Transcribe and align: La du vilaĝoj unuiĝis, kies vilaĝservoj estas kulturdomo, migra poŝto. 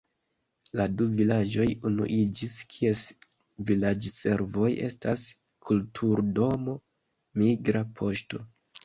La 0.79 0.85
du 0.99 1.05
vilaĝoj 1.17 1.65
unuiĝis, 1.89 2.55
kies 2.71 3.03
vilaĝservoj 3.71 4.71
estas 4.87 5.27
kulturdomo, 5.69 6.75
migra 7.43 7.85
poŝto. 8.01 8.43